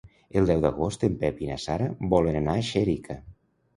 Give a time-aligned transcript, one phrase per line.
[0.39, 3.19] El deu d'agost en Pep i na Sara volen anar a Xèrica.